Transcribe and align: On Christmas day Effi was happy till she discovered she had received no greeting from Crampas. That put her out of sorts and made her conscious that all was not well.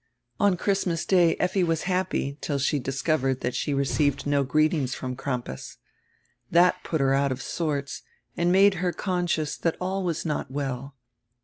On 0.39 0.57
Christmas 0.57 1.05
day 1.05 1.35
Effi 1.35 1.63
was 1.63 1.83
happy 1.83 2.35
till 2.41 2.57
she 2.57 2.79
discovered 2.79 3.37
she 3.53 3.69
had 3.69 3.77
received 3.77 4.25
no 4.25 4.43
greeting 4.43 4.87
from 4.87 5.15
Crampas. 5.15 5.77
That 6.49 6.83
put 6.83 6.99
her 6.99 7.13
out 7.13 7.31
of 7.31 7.39
sorts 7.43 8.01
and 8.35 8.51
made 8.51 8.73
her 8.81 8.93
conscious 8.93 9.55
that 9.57 9.77
all 9.79 10.03
was 10.03 10.25
not 10.25 10.49
well. 10.49 10.95